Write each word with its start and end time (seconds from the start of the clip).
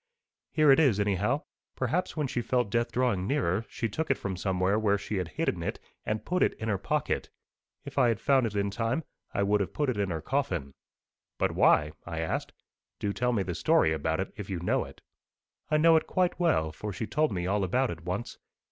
Here 0.51 0.71
it 0.71 0.79
is, 0.79 0.99
anyhow. 0.99 1.43
Perhaps 1.75 2.17
when 2.17 2.25
she 2.25 2.41
felt 2.41 2.71
death 2.71 2.91
drawing 2.91 3.27
nearer, 3.27 3.65
she 3.69 3.87
took 3.87 4.09
it 4.09 4.17
from 4.17 4.35
somewhere 4.35 4.79
where 4.79 4.97
she 4.97 5.17
had 5.17 5.27
hidden 5.27 5.61
it, 5.61 5.79
and 6.07 6.25
put 6.25 6.41
it 6.41 6.55
in 6.55 6.69
her 6.69 6.79
pocket. 6.79 7.29
If 7.85 7.99
I 7.99 8.07
had 8.07 8.19
found 8.19 8.47
it 8.47 8.55
in 8.55 8.71
time, 8.71 9.03
I 9.31 9.43
would 9.43 9.61
have 9.61 9.73
put 9.73 9.89
it 9.91 9.97
in 9.99 10.09
her 10.09 10.19
coffin.' 10.19 10.73
'But 11.37 11.51
why?' 11.51 11.91
I 12.03 12.17
asked. 12.17 12.51
'Do 12.97 13.13
tell 13.13 13.31
me 13.31 13.43
the 13.43 13.53
story 13.53 13.93
about 13.93 14.19
it, 14.19 14.33
if 14.35 14.49
you 14.49 14.59
know 14.59 14.85
it.' 14.85 15.01
'I 15.69 15.77
know 15.77 15.95
it 15.97 16.07
quite 16.07 16.39
well, 16.39 16.71
for 16.71 16.91
she 16.91 17.05
told 17.05 17.31
me 17.31 17.45
all 17.45 17.63
about 17.63 17.91
it 17.91 18.03
once. 18.03 18.39